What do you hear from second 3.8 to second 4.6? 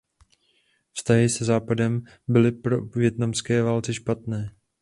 špatné.